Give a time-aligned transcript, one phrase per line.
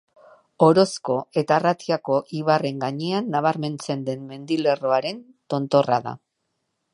[0.67, 5.21] Orozko eta Arratiako ibarren gainean nabarmentzen den mendilerroaren
[5.55, 6.17] tontorra da.